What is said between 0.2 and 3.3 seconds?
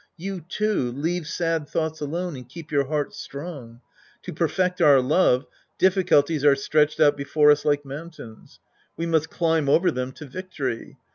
too, leave sad thoughts alone and keep your heart